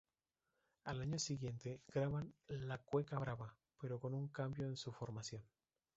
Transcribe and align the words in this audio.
Al 0.85 0.99
año 1.01 1.19
siguiente 1.19 1.83
graban 1.93 2.33
"La 2.47 2.79
cueca 2.79 3.19
brava", 3.19 3.55
pero 3.79 3.99
con 3.99 4.15
un 4.15 4.29
cambio 4.29 4.65
en 4.65 4.75
su 4.75 4.91
formación. 4.91 5.43